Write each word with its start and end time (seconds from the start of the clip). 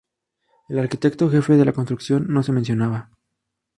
El 0.67 0.79
arquitecto 0.79 1.29
jefe 1.29 1.53
de 1.57 1.63
la 1.63 1.73
construcción 1.73 2.25
no 2.27 2.41
se 2.41 2.51
mencionaba. 2.51 3.11